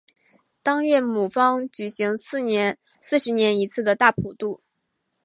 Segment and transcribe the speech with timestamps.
[0.63, 2.39] 当月庙方举行四
[3.19, 4.63] 十年一次的大普度。